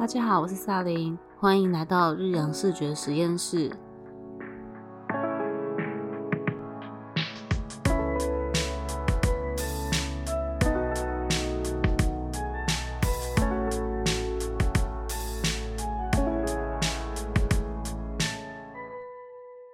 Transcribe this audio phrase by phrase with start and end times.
[0.00, 3.70] 大家好，我是萨琳，欢迎来到日阳视觉实验室。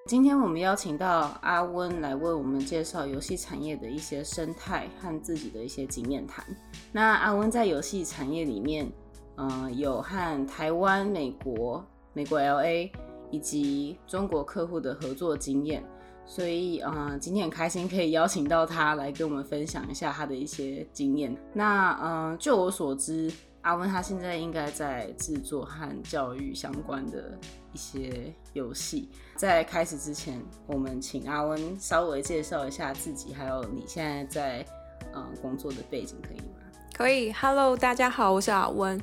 [0.06, 6.44] 今天我们邀请到阿温来为我们介绍游戏产业的一些生态和自己的一些经验谈。
[6.90, 8.90] 那阿温在游戏产业里面。
[9.36, 12.90] 嗯，有和台湾、美国、美国 L A
[13.30, 15.84] 以及中国客户的合作经验，
[16.24, 21.36] 所以嗯，今天很开心可以邀请到他来跟我们分享一下他的一些经验。
[21.52, 27.38] 那嗯，就我所知，阿温他现在应该在制作和教育相关的
[27.72, 29.10] 一些游戏。
[29.34, 34.66] 在开始之前，我们请阿温稍微介绍一下自己，还有你现在在
[35.14, 36.62] 嗯工作的背景，可以吗？
[36.96, 38.98] 可以，Hello，大家好，我是阿温，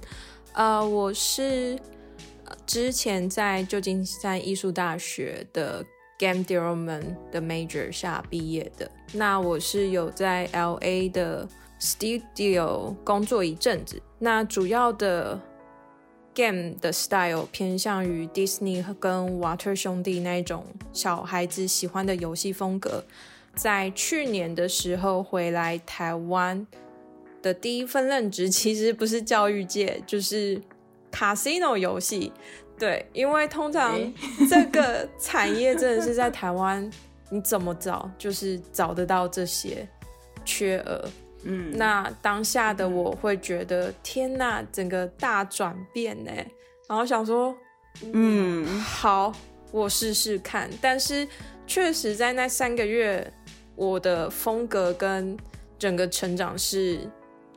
[0.54, 1.78] 呃，我是
[2.66, 5.86] 之前在旧金山艺术大学的
[6.18, 8.90] Game Development 的 Major 下毕业的。
[9.12, 11.48] 那我是有在 LA 的
[11.80, 14.02] Studio 工作一阵子。
[14.18, 15.40] 那主要的
[16.34, 23.04] Game 的 Style 偏向于 Disney 跟 Water 兄弟那种小孩子喜欢的游戏风格。
[23.54, 26.66] 在去年的时候回来台湾。
[27.44, 30.60] 的第一份任职其实不是教育界，就是
[31.12, 32.34] casino 游戏。
[32.80, 33.96] 对，因为通常
[34.50, 36.90] 这个产业真的是在台湾，
[37.30, 39.88] 你怎么找就是找得到这些
[40.44, 41.04] 缺额。
[41.44, 46.32] 嗯，那当下的我会觉得天呐，整个大转变呢，
[46.88, 47.56] 然后想说，
[48.14, 49.32] 嗯，好，
[49.72, 50.70] 我试试看。
[50.82, 51.28] 但是
[51.68, 53.32] 确实在那三个月，
[53.76, 55.38] 我的风格跟
[55.78, 57.00] 整个成长是。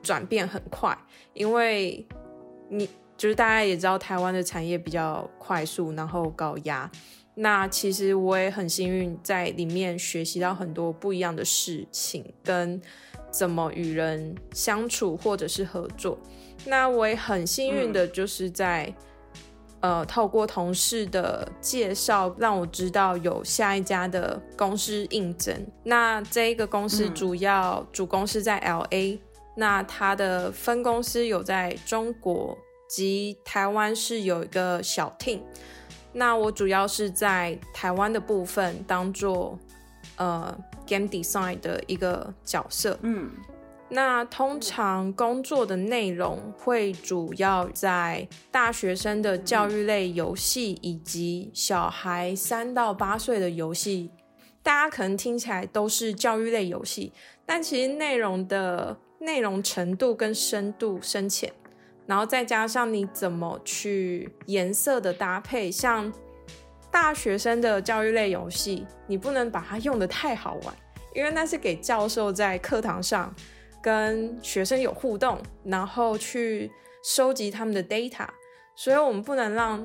[0.07, 0.97] 转变很快，
[1.35, 2.07] 因为
[2.71, 6.89] 你就是大家也知道，台湾的产业比较快速，然后高压。
[7.35, 12.81] 那其实我也很幸运，在里面学习到很多不一样的事情，跟
[13.31, 16.19] 怎么与人相处或者是合作。
[16.67, 18.95] 那我也很幸运的，就是在
[19.81, 25.55] 呃透过同事的介绍，让我知道有下一家的公司应征。
[25.85, 29.21] 那这一个公司主要主公司在 L A。
[29.59, 32.57] 那它的分公司有在中国
[32.87, 35.41] 及台湾是有一个小 team。
[36.13, 39.59] 那我主要是在台湾的部分当做
[40.17, 40.57] 呃
[40.87, 42.99] game design 的一个角色。
[43.01, 43.31] 嗯，
[43.89, 54.11] 那通常工作的内容会主要在大学生的教育类游戏以及小孩三到八岁的游戏。
[54.63, 57.13] 大家可能听起来都是教育类游戏，
[57.47, 58.99] 但其实内容的。
[59.27, 61.53] 内容程度跟深度深浅，
[62.07, 66.13] 然后再加上你怎么去颜色的搭配，像
[66.93, 70.73] 大学生的教育类游戏，你不能把它用的太好玩，
[71.13, 73.35] 因为那是给教授在课堂上
[73.83, 76.71] 跟学生有互动，然后去
[77.03, 78.29] 收集他们的 data，
[78.77, 79.85] 所以我们不能让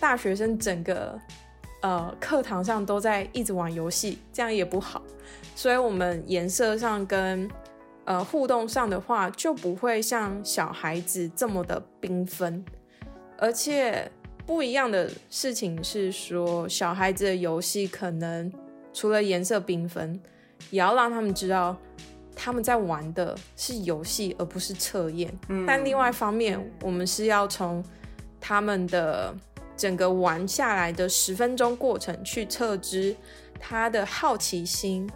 [0.00, 1.16] 大学生整个
[1.82, 5.00] 呃课堂上都在一直玩游戏，这样也不好，
[5.54, 7.48] 所以我们颜色上跟
[8.10, 12.64] 呃，互动上的话就不会像小孩子这么的缤纷，
[13.38, 14.10] 而且
[14.44, 18.52] 不一样的事情是说，小孩子的游戏可能
[18.92, 20.20] 除了颜色缤纷，
[20.70, 21.76] 也要让他们知道
[22.34, 25.32] 他们在玩的是游戏而不是测验。
[25.64, 27.80] 但另外一方面，我们是要从
[28.40, 29.32] 他们的
[29.76, 33.14] 整个玩下来的十分钟过程去测知
[33.60, 35.08] 他的好奇心、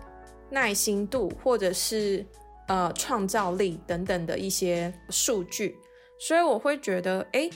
[0.48, 2.24] 耐心度，或者是。
[2.66, 5.76] 呃，创造力等等的一些数据，
[6.18, 7.50] 所以我会觉得，哎，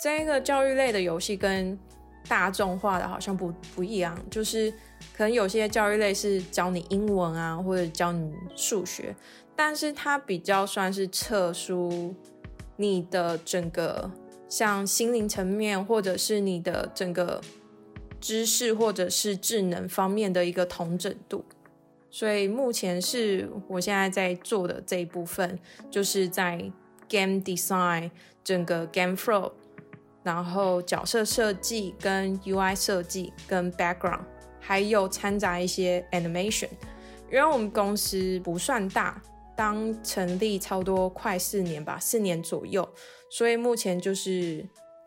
[0.00, 1.76] 这一个教育类的游戏跟
[2.28, 4.70] 大众化的好像不不一样，就是
[5.16, 9.14] 可能有些教育类是教你英文啊，或者教你数学，
[9.56, 12.14] 但是它比较算是测出
[12.76, 14.08] 你的整个
[14.48, 17.40] 像心灵层面，或者是你的整个
[18.20, 21.44] 知识或者是智能方面的一个同整度。
[22.14, 25.58] 所以目前是我现在在做的这一部分，
[25.90, 26.58] 就是在
[27.08, 28.10] game design
[28.44, 29.50] 整个 game flow，
[30.22, 34.20] 然后角色设计跟 UI 设计跟 background，
[34.60, 36.68] 还有掺杂一些 animation。
[37.30, 39.22] 因为我们公司不算大，
[39.56, 42.86] 当成立差不多快四年吧，四年左右，
[43.30, 44.62] 所以目前就是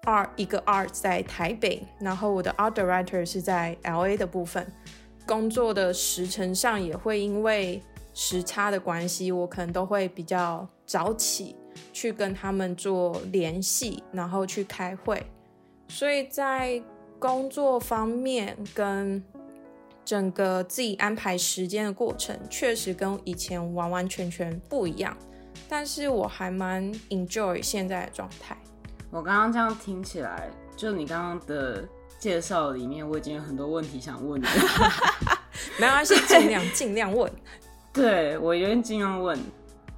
[0.06, 4.66] art 一个 art 在台北，然后我的 art director 是在 LA 的部分。
[5.26, 7.82] 工作的时程上也会因为
[8.14, 11.56] 时差的关系，我可能都会比较早起
[11.92, 15.26] 去跟他们做联系，然后去开会。
[15.88, 16.82] 所以在
[17.20, 19.24] 工作方面跟
[20.04, 25.16] 整个自己安排时间的过程，确实跟以前完完全全不一样。
[25.68, 28.56] 但是我还蛮 enjoy 现在的状态。
[29.10, 31.84] 我刚刚这样听起来，就你刚刚的
[32.26, 34.48] 介绍里面，我已经有很多问题想问了。
[35.80, 37.32] 没关系，尽量尽量问。
[37.94, 39.40] 对我有点尽量问，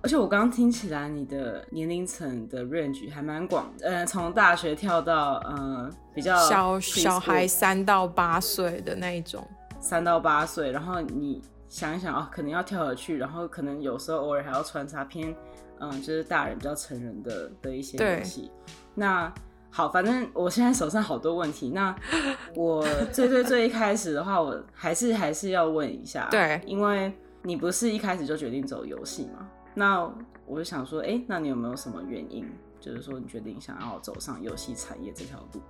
[0.01, 9.47] 而且我刚刚听起来你的年龄层的 range 还蛮广，呃，从大学跳到呃比较小小孩三到八岁的那一种，
[9.79, 15.33] 三到八岁，然后你想一想啊，可能要跳下去，然后可能有时候偶尔还要穿插偏，
[15.79, 18.51] 嗯，就是大人比较成人的的一些东西。
[18.93, 19.33] 那
[19.69, 21.95] 好，反正我现在手上好多问题，那
[22.55, 27.13] 我最最最一开始的话，我还是还是要问一下，对，因为。
[27.43, 29.47] 你不是一开始就决定走游戏吗？
[29.73, 30.01] 那
[30.45, 32.45] 我就想说，哎，那你有没有什么原因，
[32.77, 35.61] 就是说你决定想要走上游戏产业这条路？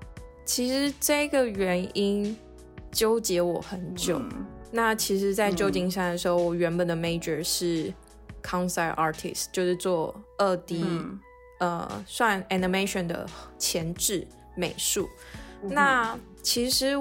[0.43, 2.35] 其实这个原因
[2.91, 4.19] 纠结我很久。
[4.71, 7.93] 那其实，在旧金山的时候，我原本的 major 是
[8.41, 10.83] concept artist，就是做二 D，
[11.59, 13.27] 呃，算 animation 的
[13.57, 15.07] 前置美术。
[15.61, 16.93] 那其实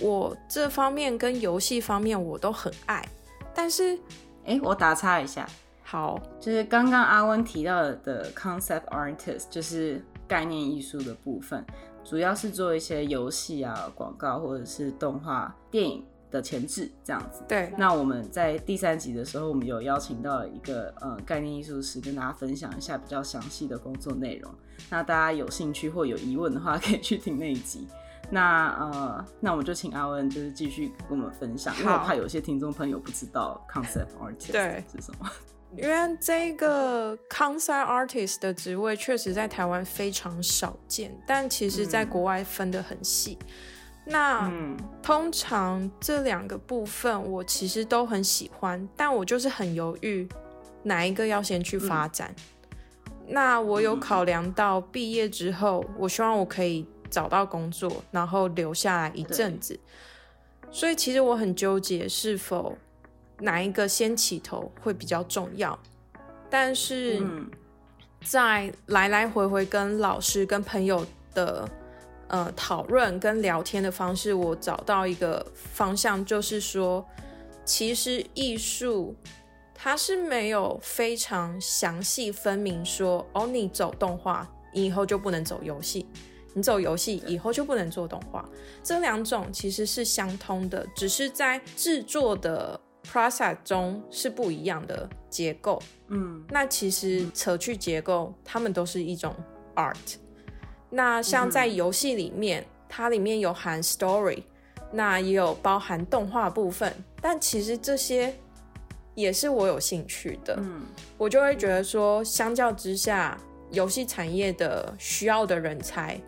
[0.00, 3.06] 我这方面跟游戏方面我都很爱。
[3.54, 3.98] 但是，
[4.44, 5.46] 哎，我打岔一下，
[5.82, 11.62] 好，就是刚刚阿温提到的 concept artist，就是概念艺术的部分，
[12.02, 16.02] 主要是做一些游戏啊、广告或者是动画、电影
[16.32, 17.44] 的前置这样子。
[17.46, 17.72] 对。
[17.78, 24.52] 那我们在第三集的时候，我们有邀请到一个呃概念艺术师，跟大家分享一下比较详细的工作内容。
[24.90, 27.86] 那大家有兴趣或有疑问的话， 可以去听那一集。
[28.30, 35.30] 那呃，那我们就请阿文就是继续跟我们分享，因为我怕有些听众朋友不知道 concept artist 是什么。
[35.76, 43.38] 因为这个 concept artist 的职位确实在台湾非常少见，但其实在国外分得很细。
[44.04, 44.50] 那
[45.02, 50.28] 通常这两个部分我其实都很喜欢，但我就是很犹豫
[50.82, 52.34] 哪一个要先去发展。
[53.26, 56.86] 那我有考量到毕业之后，我希望我可以。
[57.12, 59.78] 找到工作，然后留下来一阵子，
[60.70, 62.74] 所以其实我很纠结是否
[63.40, 65.78] 哪一个先起头会比较重要。
[66.48, 67.22] 但是
[68.24, 71.68] 在来来回回跟老师、跟朋友的
[72.32, 77.06] 呃讨论跟聊天的方式，我找到一个方向，就是说，
[77.64, 79.14] 其实艺术
[79.74, 86.06] 它是没有非常详细分明说，哦，你走动画，你以后就不能走游戏。
[86.54, 88.46] 你走游戏以后就不能做动画，
[88.82, 92.78] 这两种其实是相通的，只是在制作的
[93.10, 95.82] process 中是不一样的结构。
[96.08, 99.34] 嗯，那其实扯去结构，它们都是一种
[99.76, 100.21] art。
[100.94, 104.42] 那像在游戏里面，它里面有含 story，
[104.92, 108.34] 那也有包含动画部分，但其实这些
[109.14, 110.54] 也是我有兴趣的。
[110.58, 110.82] 嗯，
[111.16, 113.38] 我就会觉得说，相较之下，
[113.70, 116.20] 游戏产业的需要的人才。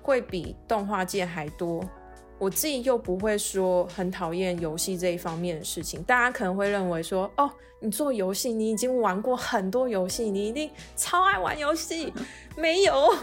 [0.00, 1.86] 会比动画界还多，
[2.38, 6.02] 我自己又不会说很讨厌游戏这一方面的事情。
[6.04, 12.10] 大家可能会认为说，哦，你做游戏，你已经玩过很多游戏，你一定超爱玩游戏。
[12.56, 13.14] 没有，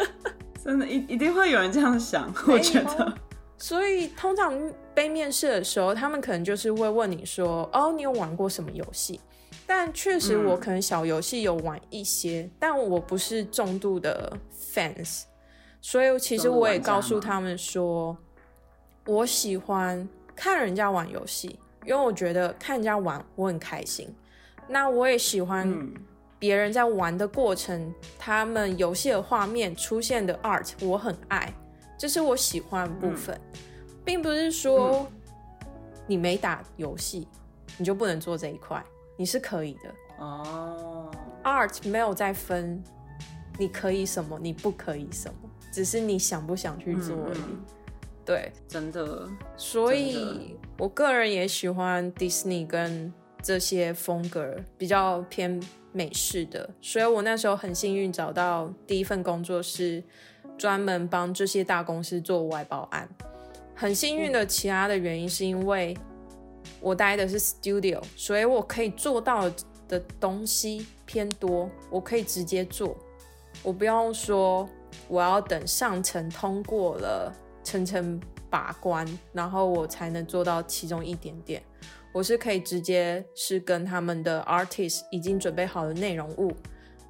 [0.62, 3.14] 真的，一一定会有人这样想，我觉得。
[3.56, 4.54] 所以通常
[4.94, 9.20] 被面试的时候，他们可能就是会问你说，哦，你有玩过什么游戏？
[9.66, 14.32] 但确实，我可能小游戏有玩一些，但我不是重度的
[14.74, 15.22] fans。
[15.80, 18.16] 所以其实我也告诉他们说，
[19.06, 24.08] 我喜欢看人家玩游戏，因为我觉得看人家玩我很开心。
[24.68, 25.68] 那我也喜欢
[26.40, 31.52] 别人在玩的过程，他们游戏的画面出现的 art，我很爱，
[31.96, 33.38] 这是我喜欢的部分，
[34.04, 35.06] 并不是说
[36.06, 37.28] 你没打游戏
[37.76, 38.82] 你就不能做这一块，
[39.16, 41.08] 你是可以的哦。
[41.44, 42.82] art 没有在分
[43.58, 45.50] 你可以什么，你不可以什么。
[45.72, 47.40] 只是你想不想去做而已，
[48.24, 49.28] 对，真的。
[49.56, 55.60] 所以我个人也喜欢迪士尼跟这些风格比较偏
[55.92, 60.02] 美式的，所以我那时候很幸运找到第一份工作是
[60.56, 63.08] 专门帮这些大公司做外包案。
[63.74, 65.96] 很幸运的，其他的原因是因为
[66.80, 69.50] 我待的是 studio，所以我可以做到
[69.88, 72.96] 的东西偏多，我可以直接做，
[73.62, 74.68] 我不用说。
[75.06, 77.32] 我要等上层通过了
[77.62, 81.62] 层层把关，然后我才能做到其中一点点。
[82.12, 86.52] 我是可以直接是跟他们的 artist 已经准备好的内容物，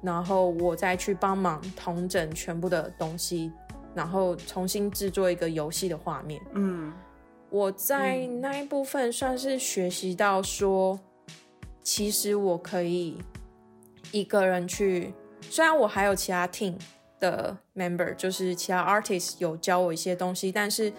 [0.01, 3.51] 然后我再去帮忙统整全部的东西，
[3.95, 6.41] 然后重新制作一个游戏的画面。
[6.53, 6.93] 嗯
[7.49, 10.97] 我在那一部分算是学习到说，
[11.83, 13.17] 其实我可以
[14.11, 16.75] 一个人去，虽然我还有其他 team
[17.19, 20.93] 的 member，就是其他 artist 有教我一些东西，但是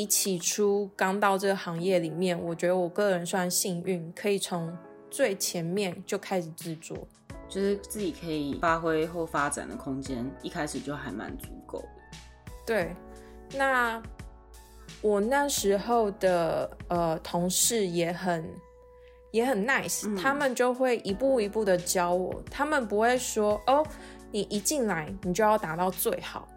[0.00, 4.76] 以起初刚到这个行业里面，我觉得我个人算幸运，可以从
[5.10, 6.96] 最前面就开始制作。
[7.48, 12.52] 就是自己可以发挥或发展的空间，一开始就还蛮足够的。
[12.64, 12.96] 对，
[13.54, 14.02] 那
[15.02, 18.48] 我那时候的呃同事也很
[19.32, 23.84] 也很 nice，、他们就会一步一步的教我，他们不会说哦，
[24.30, 26.48] 你一进来你就要达到最好，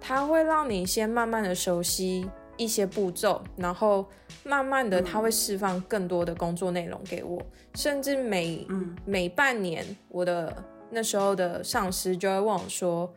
[0.00, 4.06] 他会让你先慢慢的熟悉一些步骤，然后
[4.44, 7.40] 慢慢的他会释放更多的工作内容给我，
[7.74, 8.66] 甚至每、
[9.06, 10.54] 每半年我的
[10.90, 13.10] 那时候的上司就会问我说，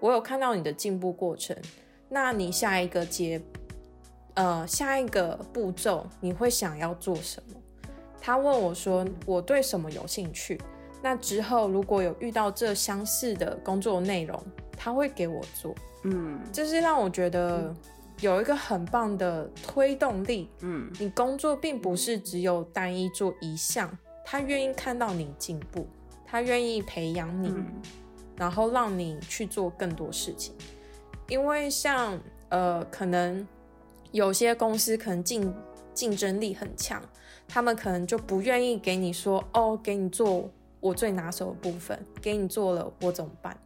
[0.00, 1.56] 我有看到你的进步过程，
[2.08, 3.40] 那你下一个阶，
[4.34, 7.60] 呃，下一个步骤你会想要做什么？
[8.20, 10.60] 他问我说，我对什么有兴趣？
[11.00, 14.42] 那之后如果有遇到这相似的工作内容，
[14.76, 16.40] 他会给我做，嗯。
[16.52, 17.72] 这是让我觉得
[18.20, 20.48] 有一个很棒的推动力。
[20.60, 25.86] 嗯你工作并不是只有单一做一项，他愿意看到你进步，
[26.26, 27.66] 他愿意培养你，嗯
[28.36, 30.54] 然后让你去做更多事情。
[31.28, 33.46] 因为像呃，可能
[34.12, 35.54] 有些公司可能竞
[35.92, 37.02] 竞争力很强，
[37.46, 40.48] 他们可能就不愿意给你说哦，给你做
[40.80, 43.58] 我最拿手的部分，给你做了我怎么办？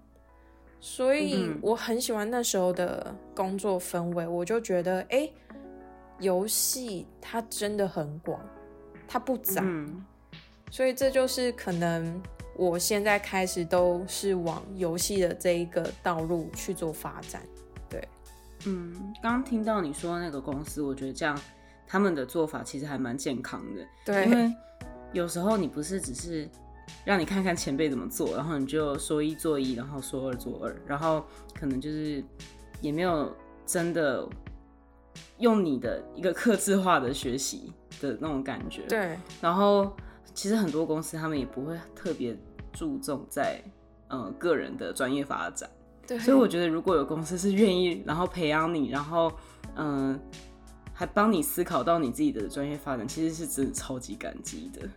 [0.84, 5.32] 所以嗯我很喜欢那时候的工作氛围，我就觉得哎，诶
[6.18, 8.40] 游戏它真的很广，
[9.06, 10.04] 它不窄，嗯
[10.72, 12.20] 所以这就是可能
[12.56, 17.42] 我现在开始都是往游戏的这一个道路去做发展。
[17.88, 18.08] 对，
[18.66, 21.40] 嗯，刚刚听到你说那个公司，我觉得这样
[21.86, 23.86] 他们的做法其实还蛮健康的。
[24.04, 24.52] 对，因为
[25.12, 26.48] 有时候你不是只是
[27.04, 31.24] 让你看看前辈怎么做，然后你就说一做一，然后说二做二，然后
[31.54, 32.22] 可能就是
[32.80, 33.34] 也没有
[33.66, 34.28] 真的
[35.38, 39.94] 用你的一个克制化的学习的那种感觉。，对，然后
[40.34, 42.36] 其实很多公司他们也不会特别
[42.72, 43.60] 注重在
[44.08, 45.68] 呃个人的专业发展。
[46.06, 49.32] 对，所以我觉得，如果有公司是愿意，然后培养你，然后
[49.76, 50.18] 嗯、
[50.92, 54.88] 还帮你思考到你自己的专业发展，其实是真的超级感激的。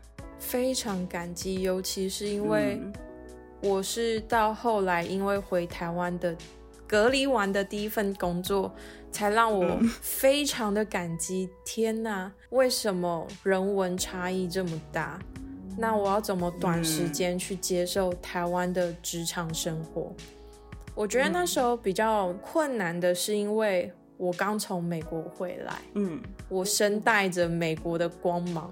[0.45, 2.93] 非常感激，尤其是因为嗯
[3.61, 6.35] 我是到后来因为回台湾的
[6.87, 8.71] 隔离完的第一份工作，
[9.11, 11.49] 才让我嗯非常的感激。
[11.65, 15.19] 天哪，为什么人文差异这么大？
[15.77, 20.13] 那我要怎么短时间去接受台湾的职场生活？
[20.93, 28.71] 我觉得那时候比较困难的是，因为我刚从美国回来，嗯我身带着美国的光芒，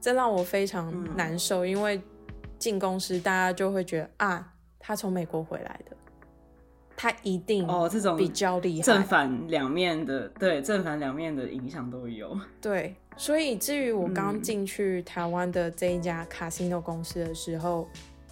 [0.00, 1.64] 这让我非常难受。
[1.64, 2.00] 因为
[2.58, 5.96] 进公司，大家就会觉得啊，他从美国回来的，
[6.96, 8.82] 他一定哦，这种比较厉害。
[8.82, 12.38] 正反两面的，对正反两面的影响都有。
[12.60, 17.88] 对，所以至于我刚嗯进去台湾的这一家 casino 公司的时候，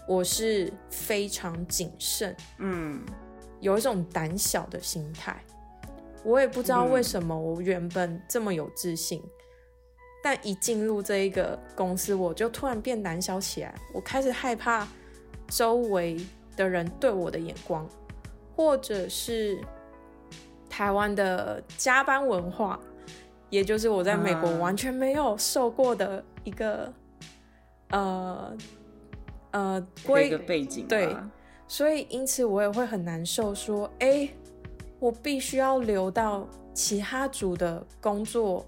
[0.08, 3.00] 我是非常谨慎，嗯
[3.60, 5.36] 有一种胆小的心态。
[6.24, 9.22] 我也不知道为嗯什么我原本这么有自信，
[10.22, 13.74] 但一进入这一个公司，我就突然变胆小起来。
[13.92, 14.86] 我开始害怕
[15.48, 16.16] 周围
[16.56, 17.88] 的人对我的眼光，
[18.56, 19.60] 或者是
[20.68, 22.80] 台湾的加班文化，
[23.50, 26.92] 也就是我在美国啊完全没有受过的一个、
[27.90, 28.56] 呃
[29.52, 31.16] 呃规个背景，对
[31.68, 34.28] 所以因此我也会很难受，说，哎，
[34.98, 38.66] 我必须要留到其他组的工作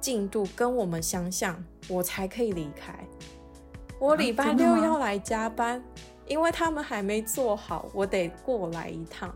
[0.00, 2.92] 进度跟我们相像，我才可以离开。
[4.00, 5.82] 我礼拜六要来加班，
[6.26, 9.34] 因为他们还没做好，我得过来一趟。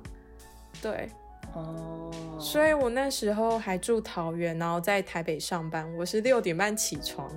[0.81, 1.09] 对，
[1.55, 5.93] 哦，所以我那时候还住桃园，然后在台北上班。
[5.97, 7.29] 我是六点半起床，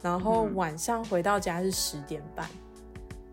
[0.00, 2.48] 然后嗯晚上回到家是十点半。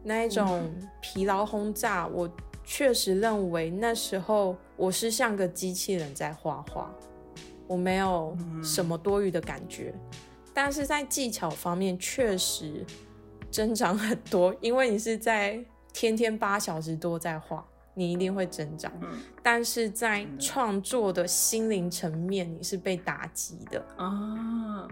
[0.04, 0.70] 那一种
[1.00, 2.30] 疲劳轰炸，我
[2.64, 6.92] 确实认为那时候我是像个机器人在画画，
[7.72, 9.94] 我没有什么多余的感觉。
[10.54, 12.86] 但是在技巧方面确实
[13.50, 15.58] 增长很多， 因为你是在
[15.94, 18.92] 天天八小时多在画，你一定会增长。
[19.02, 19.08] 嗯
[19.44, 23.84] 但是在创作的心灵层面，你是被打击的。
[23.98, 24.88] 啊，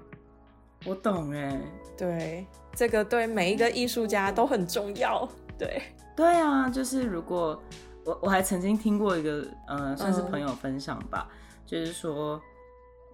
[0.86, 1.60] 我懂哎，
[1.98, 5.28] 对，这个对每一个艺术家都很重要。
[5.60, 5.82] 对，
[6.16, 7.62] 对啊，就是如果
[8.06, 11.28] 我我还曾经听过一个呃，算是朋友分享吧，
[11.66, 12.42] 就是说，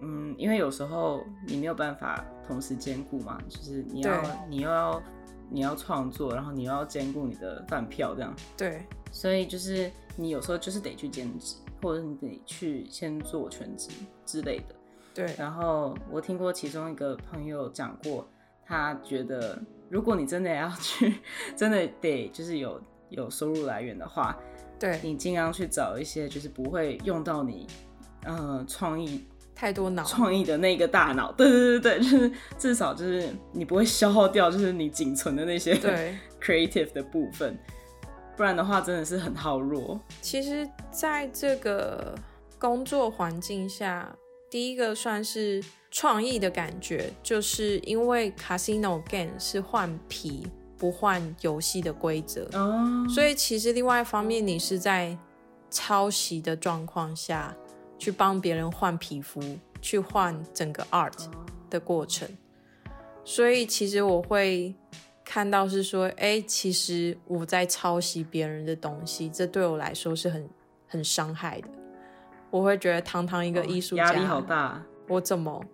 [0.00, 5.02] 嗯，因为有时候你没有办法同时兼顾嘛，就是你要你又要
[5.50, 13.90] 你要创作，然后你又要兼顾你的饭票这样，对，所以就是你有时候就是得去兼职，或者你得去先做全职
[14.24, 14.74] 之类的。
[15.14, 18.28] 对，然后我听过其中一个朋友讲过，
[18.66, 21.14] 他觉得如果你真的要去，
[21.56, 24.36] 真的得就是有有收入来源的话，
[24.78, 27.66] 对你尽量去找一些就是不会用到你，
[28.24, 29.24] 呃，创意
[29.56, 30.04] 太多脑。
[30.04, 36.16] 创意的那个大脑，对对对对，就是至少就是你不会消耗掉就是你仅存的那些对。
[36.40, 37.58] creative 的部分，
[38.36, 39.98] 不然的话真的是很耗弱。
[40.20, 42.14] 其实在这个
[42.58, 44.14] 工作环境下。
[44.48, 50.46] 第一个算是创意的感觉，就是因为 Casino Game 是换皮
[50.78, 52.48] 不换游戏的规则，
[53.08, 55.18] 所以其实另外一方面，你是在
[55.68, 57.54] 抄袭的状况下
[57.98, 59.40] 去帮别人换皮肤，
[59.80, 61.26] 去换整个 art
[61.70, 62.28] 的过程。
[63.24, 64.74] 所以其实我会
[65.24, 70.48] 看到是说，哎，其实我在抄袭别人的东西，这对我来说是很
[70.86, 71.68] 很伤害的。
[72.50, 74.80] 我会觉得堂堂一个艺术家，压力好大。
[75.08, 75.64] 我怎么，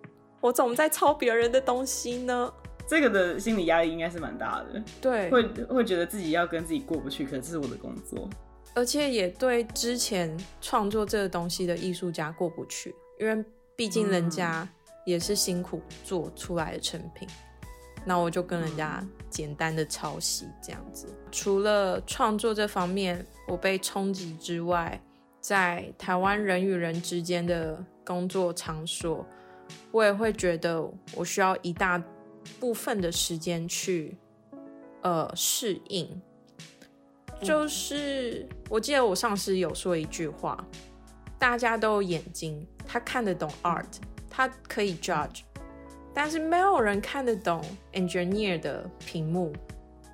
[0.41, 2.51] 我怎么在抄别人的东西呢？
[2.85, 4.83] 这个的心理压力应该是蛮大的。
[4.99, 8.27] 对，会会觉得自己要跟自己过不去，可是这是我的工作，
[8.75, 14.67] 而且也对之前创作这个东西的艺术家过不去，因为毕竟人家
[15.05, 17.27] 也是辛苦做出来的成品，
[18.05, 21.07] 那我就跟人家简单的抄袭这样子。
[21.31, 24.99] 除了创作这方面我被冲击之外，
[25.39, 29.25] 在台湾人与人之间的工作场所，
[29.91, 30.83] 我也会觉得
[31.15, 32.01] 我需要一大
[32.59, 34.17] 部分的时间去
[35.01, 36.21] 呃适应。
[37.43, 40.65] 就是我记得我上司有说一句话：
[41.37, 43.85] 大家都有眼睛，他看得懂 art，
[44.29, 45.41] 他可以 judge，
[46.13, 47.61] 但是没有人看得懂
[47.93, 49.53] engineer 的屏幕，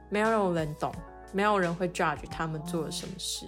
[0.10, 0.94] 没有人懂，
[1.32, 3.46] 没有人会 judge 他们做了什么事。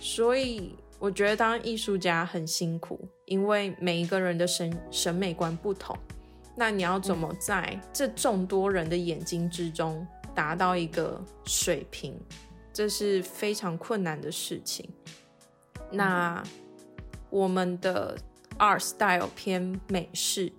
[0.00, 5.96] 所以我觉得当艺术家很辛苦，因为每一个人的审审美观不同。
[6.56, 12.14] 那你要怎么在这众多人的眼睛之中达到一个水平，
[12.72, 14.88] 这是非常困难的事情。
[15.90, 16.42] 那
[17.28, 18.16] 我们的
[18.58, 20.52] art style 偏美式，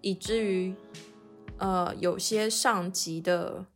[0.00, 0.74] 以至于
[1.58, 3.66] 呃有些上级的。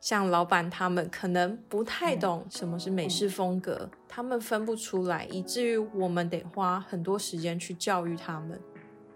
[0.00, 8.60] 像老板他们可能不太懂什么是美式风格，他们分不出来，以至于我们得花很多时间去教育他们。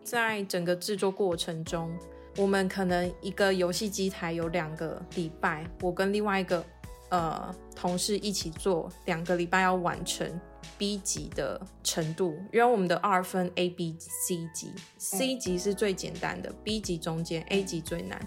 [0.02, 1.94] 在整个制作过程中，
[2.38, 6.64] 我们可能一个游戏机台有两个礼拜，我跟另外一个
[7.10, 10.28] 呃同事一起做，两个礼拜要完成
[10.76, 18.20] B 级的程度，因为我们的二分 A、B、C 级，C 级是最简单的，B 级中间，A 级最难。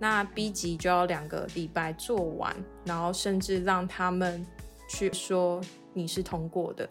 [0.00, 4.46] 那 B 级就要两个礼拜做完，然后甚至让他们
[4.88, 5.60] 去说
[5.92, 6.88] 你是通过的。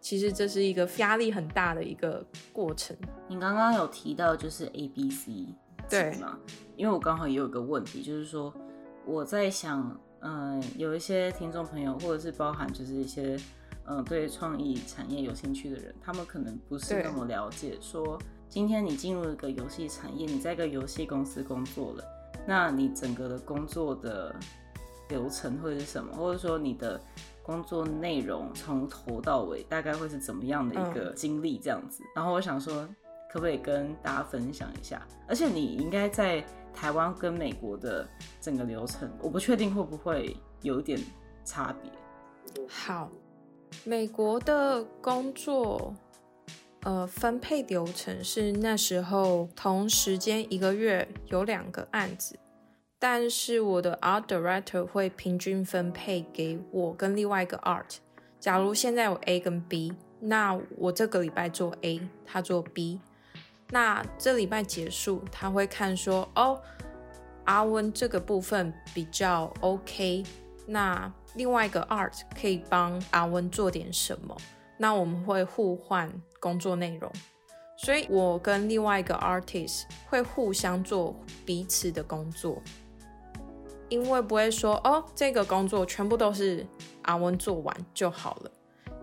[0.00, 2.96] 其实这是一个压力很大的一个过程。
[3.28, 5.46] 你刚刚有提到就是 A、B、C
[5.90, 6.38] 对吗？
[6.76, 8.54] 因为我刚好也有一个问题，就是说
[9.04, 13.38] 我在想，嗯，有一些听众朋友或者是包含就是一些
[13.84, 17.76] 嗯对创意产业有兴趣的人，他们可能不是那么了解。
[17.80, 22.04] 说今天你进入一个游戏产业，你在一个游戏公司工作了。
[22.46, 24.34] 那你整个的工作的
[25.08, 26.12] 流程会是什么？
[26.14, 27.00] 或者说你的
[27.42, 31.58] 工作内容从头到尾大概会是怎么样的一个经历？
[31.58, 32.86] 这样子，然后我想说，
[33.32, 35.06] 可不可以跟大家分享一下？
[35.28, 36.44] 而且你应该在
[36.76, 38.06] 台湾跟美国的
[38.40, 41.00] 整个流程，我不确定会不会有一点
[41.44, 41.90] 差别。
[42.68, 43.10] 好，
[43.84, 45.94] 美国的工作。
[46.82, 52.38] 呃，分配流程是那时候同时间一个月有两个案子，
[52.96, 57.96] 但是我的 art director 会平均分配给我跟另外一个 art。
[58.38, 63.00] 假如现在有 A 跟 B，那我这个礼拜做 A，他做 B。
[63.70, 66.60] 那这礼拜结束，他会看说，哦，
[67.44, 70.24] 阿温这个部分比较 OK，
[70.66, 74.36] 那另外一个 art 可以帮阿温做点什么？
[74.78, 76.10] 那我们会互换。
[76.38, 77.10] 工作内容，
[77.76, 82.62] 所以我跟另外一个 artist 会互相做彼此的工作，
[83.88, 86.64] 因为不会说哦，这个工作全部都是
[87.02, 88.50] 阿温做完就好了，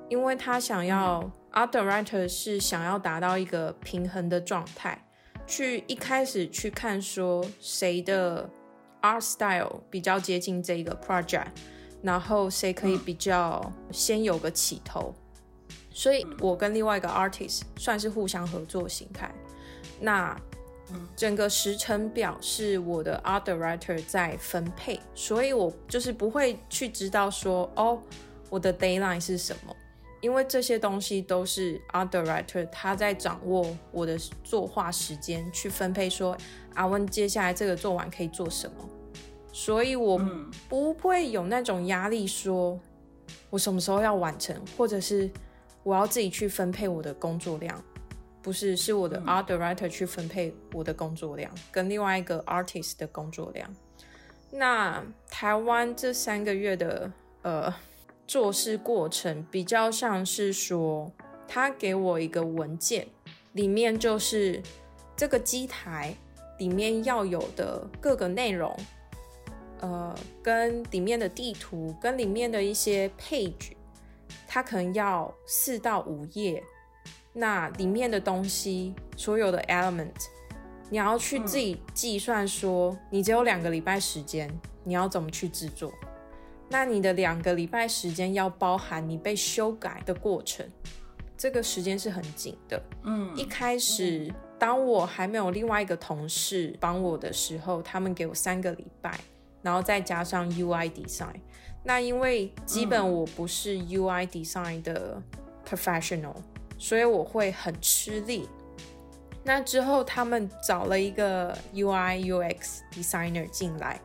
[0.08, 5.06] 因为他想要 art director 是想要达到一个平衡的状态，
[5.46, 8.50] 去一开始去看说谁的
[9.02, 11.48] art style 比较接近这个 project，
[12.02, 15.14] 然后谁可以比较先有个起头，
[15.92, 19.32] 所以我跟另外一个 artist 算是互相合作形态。
[20.00, 20.36] 那
[21.16, 28.02] 整个时程表是我的 art director 在分配，所以我就是不会去知道说哦，
[28.50, 29.76] 我的 deadline 是什么，
[30.24, 36.36] 因为这些东西都是 art director 他在掌握我的作画时间去分配，说
[36.76, 38.90] 阿文接下来这个做完可以做什么。
[39.52, 40.18] 所以，我
[40.70, 42.80] 不会有那种压力，说
[43.50, 45.30] 我什么时候要完成，或者是
[45.84, 47.84] 我要自己去分配我的工作量，
[48.42, 53.70] 不是，是我的 art director 去分配我的工作量，跟另外一个 artist 的工作量。
[54.50, 57.74] 那台湾这三个月的呃
[58.26, 61.12] 做事过程，比较像是说，
[61.48, 63.08] 他给我一个文件，
[63.52, 64.62] 里面就是
[65.16, 66.16] 这个机台
[66.58, 68.76] 里面要有的各个内容。
[69.82, 73.72] 呃，跟里面的地图，跟里面的一些配置，
[74.48, 76.64] 它可能要四到五页。
[77.34, 80.14] 那里面的东西，所有的 element，
[80.90, 84.50] 你要去自己计算，说你只有两个礼拜时间，
[84.86, 85.92] 你要怎么去制作？
[86.74, 90.68] 那你的两个礼拜时间要包含你被修改的过程，
[91.38, 92.82] 这个时间是很紧的。
[93.04, 99.20] 嗯，一开始当我还没有另外一个同事帮我的时候，他们给我三个礼拜。
[99.62, 101.36] 然后再加上 UI design，
[101.86, 105.22] 那因为基本我不是 UI design 的
[105.66, 106.36] professional，
[106.80, 108.50] 所以我会很吃力。
[109.44, 114.02] 那之后他们找了一个 UI UX designer 进来，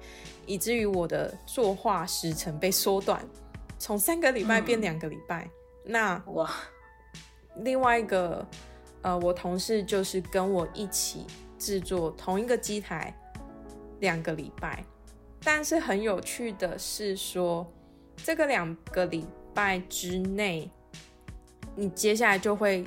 [0.49, 3.23] 以至于我的作画时程被缩短，
[3.79, 5.47] 从三个礼拜变两个礼拜。
[5.85, 6.51] 那哇，
[7.57, 8.45] 另外一个
[9.03, 11.27] 呃，我同事就是跟我一起
[11.59, 13.15] 制作同一个机台
[14.01, 14.83] 两个礼拜。
[15.45, 17.71] 但是很有趣的是，说
[18.17, 20.71] 这个两个礼拜之内，
[21.77, 22.87] 你接下来就会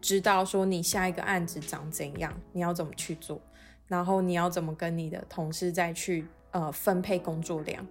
[0.00, 3.40] 知道说你下一个案子长怎样，你要怎么去做，
[3.88, 7.86] 然后你要怎么跟你的同事再去呃分配工作量。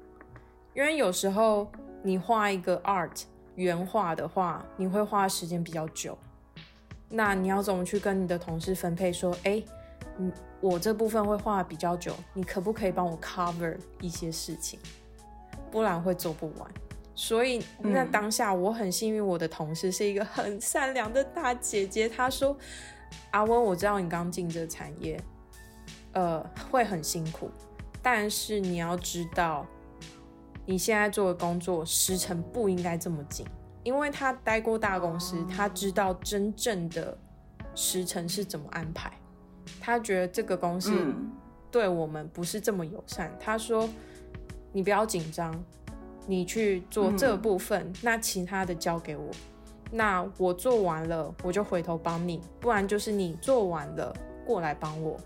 [0.73, 1.69] 因为有时候
[2.01, 3.23] 你画一个 art
[3.55, 6.17] 原画的话，你会花时间比较久，
[7.09, 9.11] 那你要怎么去跟你的同事分配？
[9.13, 9.61] 说，哎，
[10.17, 10.31] 嗯。
[10.61, 14.79] 我这部分会画比较久，你可不可以帮我 cover 一些事情？
[15.71, 16.71] 不然会做不完。
[17.15, 22.07] 所以那当下我很幸运，我的同事是一个很善良的大姐姐。
[22.07, 22.55] 她说
[23.33, 25.19] ：“阿温，我知道你刚进这产业，
[26.11, 27.49] 呃，会很辛苦，
[28.01, 29.65] 但是你要知道，
[30.65, 33.45] 你现在做的工作时程不应该这么紧，
[33.83, 37.17] 因为他待过大公司，他知道真正的
[37.75, 39.11] 时程是怎么安排。”
[39.79, 40.91] 他觉得这个公司
[41.69, 43.31] 对我们不是这么友善。
[43.39, 43.87] 他说
[44.73, 45.63] ：“你不要紧张，
[46.25, 49.29] 你去做这部分，那其他的交给我。
[49.91, 54.13] 那我做完了，我就回头帮你；不然就是你做完了
[54.45, 55.17] 过来帮我。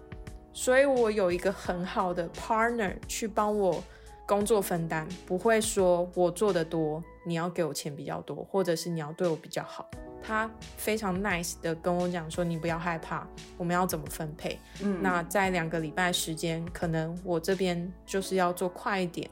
[0.57, 3.83] 所以我有一个很好的 partner 去帮我
[4.25, 9.85] 工作分担，不会说我做的多，你要给我钱比较多，或者是你要对我比较好。”
[10.23, 14.57] 他非常 nice 的跟我讲说：“你不要害怕，我们要怎么分配？
[14.81, 19.29] 嗯，那在两个礼拜时间，可能我这边就是要做快一点，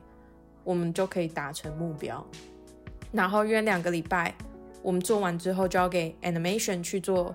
[0.65, 2.23] 我们就可以达成目标。
[3.13, 4.35] 然后约两个礼拜，
[4.83, 7.33] 我们做完之后就要给 animation 去做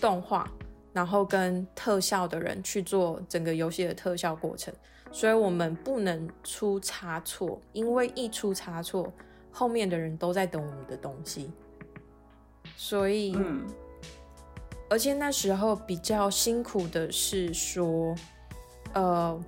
[0.00, 0.50] 动画，
[0.92, 4.72] 然后跟特效的人去做整个游戏的特效过程。
[5.12, 9.12] 所以我们不能出差错，因为一出差错，
[9.50, 11.50] 后面的人都在等我们的东西。”
[12.76, 13.36] 所以，
[14.88, 18.14] 而且那时候比较辛苦的是说，
[18.92, 19.38] 呃，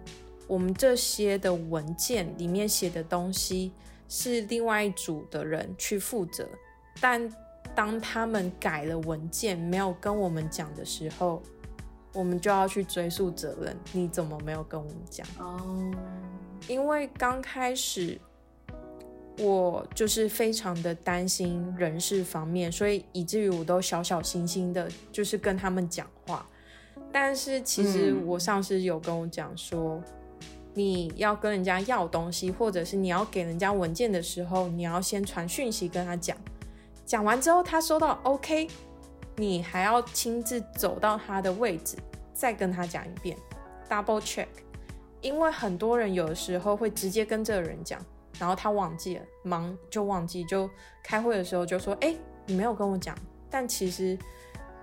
[0.47, 3.73] 我们这些的文件里面写的东西
[4.09, 6.49] 是另外一组的人去负责，
[7.01, 7.33] 但
[7.75, 11.43] 当他们改了文件没有跟我们讲的时候，
[12.13, 13.77] 我们就要去追溯责任。
[13.93, 15.27] 你怎么没有跟我们讲？
[15.39, 15.91] 哦，
[16.69, 18.19] 因为刚开始。
[19.39, 26.47] 我就是非常的担心人事方面，所以以至于我都小小心心的，就是跟他们讲话。
[27.11, 29.99] 但是其实我上司有跟我讲说，
[30.75, 36.37] 你要跟人家要东西，或者是你要给人家文件的时候，你要先传讯息跟他讲。
[37.05, 38.69] 讲完之后，他收到 OK，
[39.37, 41.97] 你还要亲自走到他的位置，
[42.33, 43.37] 再跟他讲一遍
[43.89, 44.47] ，double check。
[45.21, 48.01] 因为很多人有的时候会直接跟这个人讲。
[48.39, 50.69] 然后他忘记了，忙就忘记，就
[51.05, 53.17] 开会的时候就说：“哎，你没有跟我讲。”
[53.49, 54.19] 但其实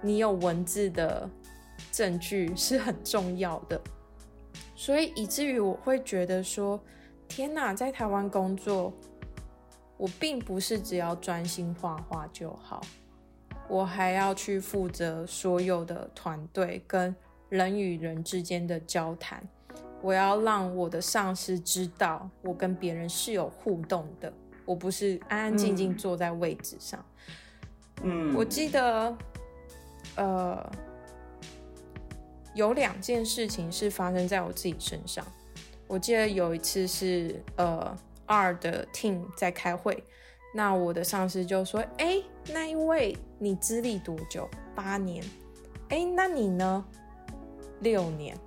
[0.02, 1.28] 你有文字的
[1.92, 3.82] 证据是很重要的，
[4.76, 6.80] 所以以至于我会觉得说
[7.28, 8.94] ：“天哪，在台湾工作，
[10.00, 12.80] 我并不是只要专心画画就好，
[13.68, 17.14] 我还要去负责所有的团队跟
[17.50, 19.46] 人与人之间的交谈。
[20.02, 24.32] 我要让我的上司知道，我跟别人是有互动的，
[24.64, 27.04] 我不是安安静静坐在位置上。
[28.02, 29.18] 嗯，我记得，
[30.16, 30.72] 呃，
[32.56, 35.28] 有两件事情是发生在我自己身上。
[35.88, 37.94] 我记得有一次是，呃
[38.30, 40.04] ，R 的 team 在开会，
[40.54, 42.22] 那我的上司就说：“哎，
[42.54, 44.48] 那一位你资历多久？
[44.74, 45.24] 八年。
[45.90, 46.86] 哎，那你呢？
[47.82, 48.38] 六年。”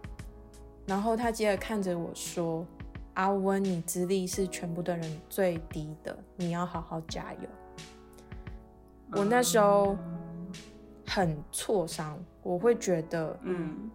[0.86, 2.66] 然后他接着看着我说
[3.14, 7.48] ：“阿温，你资历是全部的人最低的，你要好好加油。”
[9.14, 9.96] 我那时候
[11.06, 13.90] 很挫伤，我会觉得，嗯，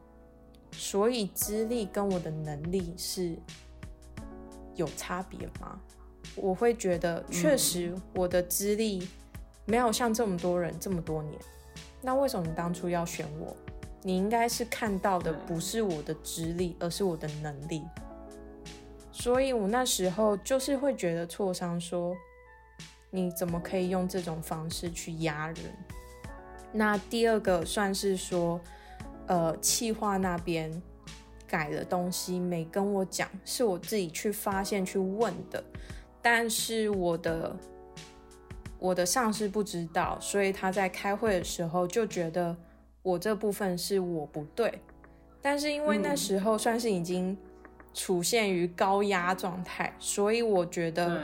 [0.71, 3.35] 所以资历跟我的能力是
[4.77, 5.77] 有差别吗？
[6.35, 9.07] 我会觉得，确实我的资历
[9.65, 11.37] 没有像这么多人这么多年，
[12.01, 13.55] 那为什么你当初要选我？
[14.03, 17.83] 你应该是看到的不是我的资历，而是我的能力。
[19.11, 22.15] 所以我那时候就是会觉得挫伤，说
[23.09, 25.57] 你怎么可以用这种方式去压人？
[26.71, 28.61] 那第二个算是说，
[29.25, 30.71] 呃，气化那边
[31.47, 35.63] 改的东西没跟我讲，是我自己去发现去问的，
[36.21, 37.55] 但是我的
[38.77, 42.55] 我的上司不知道，所以他在开会的时候就觉得。
[43.03, 44.81] 我这部分是我不对，
[45.41, 47.37] 但是因为那时候算是已经
[47.93, 51.21] 处现于高压状态，所以我觉得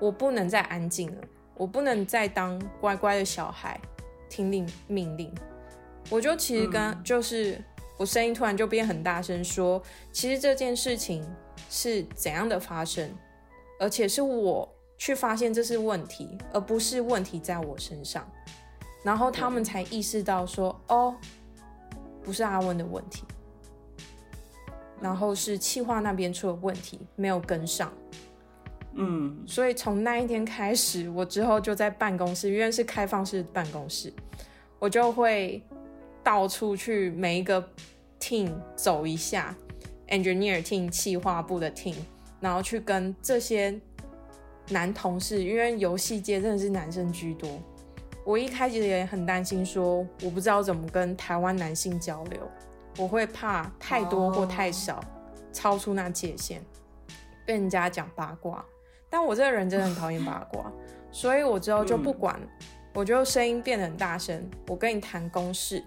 [0.00, 1.22] 我不能再安静了，
[1.56, 3.80] 我不能再当乖乖的小孩
[4.28, 5.32] 听令命令。
[6.10, 7.62] 我就其实跟就是
[7.98, 9.82] 我声音突然就变很大声说，
[10.12, 11.22] 其实这件事情
[11.68, 13.10] 是怎样的发生，
[13.78, 18.26] 而且是我去发现这是问题，而不是问题在我身上。
[19.04, 21.14] 然后他们才意识到说，哦，
[22.22, 23.24] 不是阿文的问题，
[25.00, 27.92] 然后是气化那边出了问题，没有跟上。
[28.94, 34.12] 嗯，所以从那一天开始，我之后就在办公室，因为是开放式办公室，
[34.80, 35.64] 我就会
[36.28, 37.66] 到处去每一个
[38.20, 39.56] team 走一下
[40.08, 41.94] ，engineer team、气划部的 team，
[42.38, 43.74] 然后去跟这些
[44.68, 47.48] 男同事，因为游戏界真的是男生居多。
[48.26, 52.46] 我一开始也很担心，说我不知道怎么跟台湾男性交流，
[52.98, 55.02] 我会怕太多或太少，
[55.50, 56.60] 超出那界限，
[57.46, 58.62] 被人家讲八卦。
[59.08, 60.70] 但我这个人真的很讨厌八卦，
[61.10, 62.38] 所以我之后就不管，
[62.92, 65.82] 我就声音变得很大声，我跟你谈公事，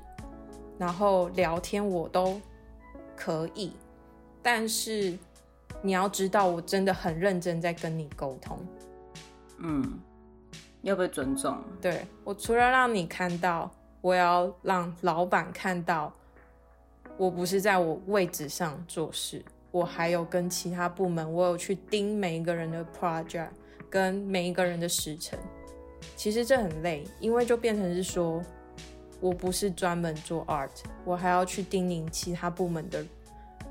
[0.82, 2.42] 然后聊天我都
[3.16, 3.72] 可以，
[4.42, 5.16] 但是
[5.84, 8.58] 你要知道，我真的很认真在跟你沟通，
[9.60, 10.00] 嗯。
[10.82, 11.56] 要被尊重。
[11.80, 13.70] 对我除了让你看到，
[14.02, 16.12] 我要让老板看到，
[17.18, 23.50] 我不是在我位置上做事，我还有跟其他部门，我有去盯每一个人的 project，
[23.92, 25.38] 跟每一个人的时程。
[26.16, 28.42] 其实这很累，因为就变成是说，
[29.22, 30.72] 我不是专门做 art，
[31.06, 33.06] 我还要去叮咛其他部门的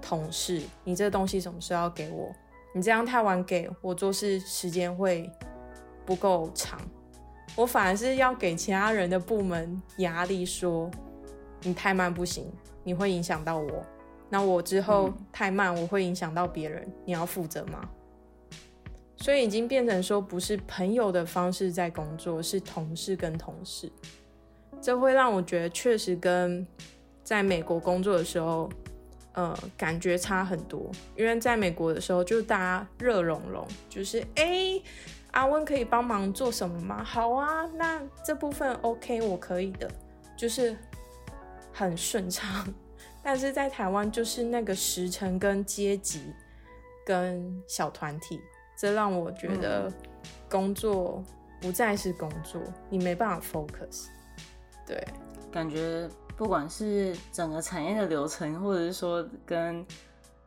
[0.01, 2.33] 同事，你这东西什么时候要给我？
[2.73, 5.29] 你这样太晚给我做事时间会
[6.07, 6.81] 不够长。
[7.57, 10.89] 我反而是要给其他人的部门压力，说
[11.63, 12.51] 你太慢不行，
[12.85, 13.85] 你会影响到我。
[14.29, 17.91] 那我之后太慢，我会影响到别人，你要负责吗？
[19.17, 23.91] 所以已经变成说，不是朋友的方式在工作，是同事跟同事。
[24.81, 26.67] 这会让我觉得确实跟
[27.23, 28.69] 在美国工作的时候，
[29.33, 30.91] 呃，感觉差很多。
[31.17, 34.81] 因为在美国的时候，就大家热融融，就是哎。
[35.33, 37.05] 阿温可以帮忙做什么吗？
[37.05, 39.89] 好啊，那这部分 OK，我可以的，
[40.37, 40.77] 就是
[41.73, 42.67] 很顺畅。
[43.23, 46.35] 但是在台湾，就是那个时辰跟阶级
[47.07, 48.41] 跟小团体，
[48.77, 49.89] 这让我觉得
[50.49, 51.23] 工作
[51.61, 54.07] 不再是工作，你没办法 focus。
[54.91, 55.07] 对，
[55.53, 59.87] 感觉不管是整个产业的流程，或者是说跟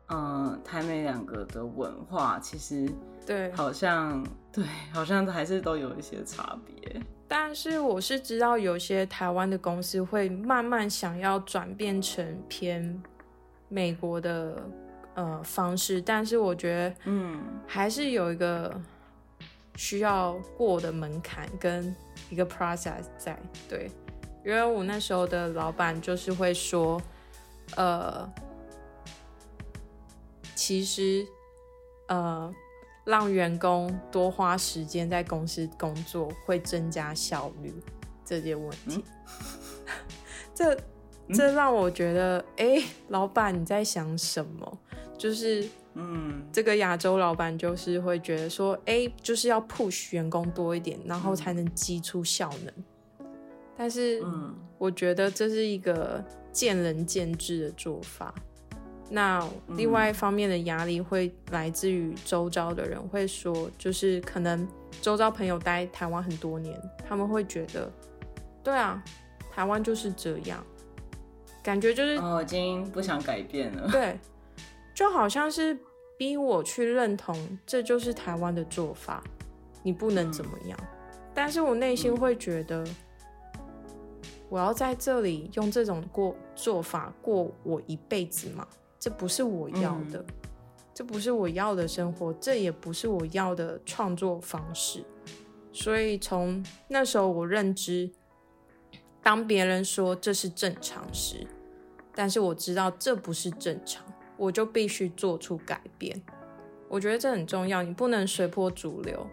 [0.09, 2.89] 嗯台美两个的文化，其实。
[3.25, 7.01] 对，好像对， 好像还是都有一些差别。
[7.25, 13.01] 但是我是知道有些台湾的公司会慢慢想要转变成偏
[13.69, 14.61] 美国的
[15.13, 18.77] 呃方式，但是我觉得嗯，还是有一个
[19.77, 21.95] 需要过的门槛跟
[22.29, 23.39] 一个 process 在。
[23.69, 23.89] 对，
[24.45, 27.01] 因为我那时候的老板就是会说，
[27.75, 28.31] 呃，
[30.55, 31.25] 其实
[32.07, 32.53] 呃。
[33.05, 37.73] 让员工多花时间在公司工作，会增加效率
[38.23, 39.03] 这些问题。
[40.55, 40.79] 这
[41.33, 44.79] 这让我觉得，哎，老板你在想什么？
[45.17, 52.73] 就是，嗯，这个亚洲老板就是会觉得说，哎，就是要 push 员工多一点，然后才能激出效能。
[53.83, 58.33] 但是，嗯，我觉得这是一个见仁见智的做法。
[59.09, 64.65] 那另外一方面的压力会来自于周遭的人，会说，就是可能
[65.01, 67.91] 周遭朋友待台湾很多年，他们会觉得，
[68.63, 69.03] 对啊，
[69.51, 70.65] 台湾就是这样，
[71.61, 73.91] 感觉就是我已经不想改变了。
[73.91, 74.17] 对，
[74.95, 75.77] 就好像是
[76.17, 79.21] 逼我去认同这就是台湾的做法，
[79.83, 80.79] 你不能怎么样。
[81.33, 82.87] 但是我内心会觉得。
[84.53, 88.67] 我要在这里用这种过做法过我一辈子吗？
[88.99, 90.23] 这不是我要的，
[90.93, 95.03] 这不是我要的生活，这也不是我要的创作方式。
[95.71, 98.11] 所以从那时候我认知，
[99.23, 101.47] 当别人说这是正常时，
[102.13, 104.05] 但是我知道这不是正常，
[104.37, 106.21] 我就必须做出改变。
[106.89, 109.27] 我觉得这很重要，你不能随波逐流，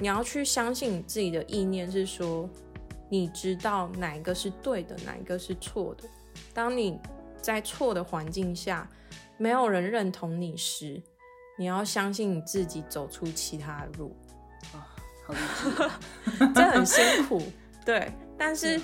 [0.00, 2.50] 你要去相信你自己的意念是说。
[3.08, 6.08] 你知道哪一个是对的，哪一个是错的？
[6.52, 6.98] 当你
[7.40, 8.88] 在错的环境下，
[9.38, 11.00] 没有人认同你时，
[11.56, 14.16] 你要相信你自己走出其他的路。
[14.74, 14.88] 啊，
[15.26, 17.40] 好励志，这很辛苦，
[17.84, 18.12] 对。
[18.36, 18.80] 但是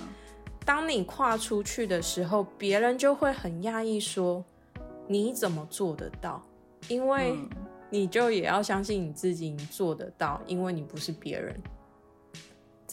[0.65, 4.45] 当你跨出去的时候，别人就会很讶异，说
[5.09, 6.43] 你怎么做得到？
[6.89, 7.37] 因为
[7.91, 11.61] 你就也要相信你自己，你做得到，因为你不是别人。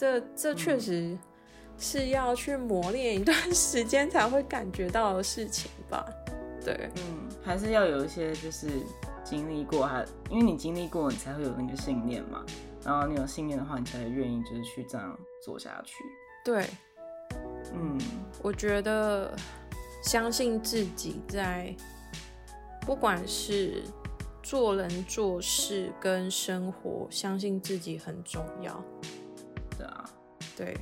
[0.00, 1.14] 这这确实
[1.76, 6.08] 是要去磨练一段时间才会感觉到的事情吧？
[6.64, 8.70] 对，嗯，还是要有一些就是
[9.22, 12.42] 经历过，还因为你经历过，你才会有那个信念嘛。
[12.82, 15.96] 然后你有信念的话，你才会愿意就是去这样做下去。
[16.42, 16.66] 对，
[17.74, 17.98] 嗯，
[18.42, 19.36] 我觉得
[20.02, 21.76] 相信自己，在
[22.86, 23.82] 不管是
[24.42, 28.82] 做人做事跟生活，相信自己很重要。
[29.86, 30.04] 啊，
[30.56, 30.76] 对，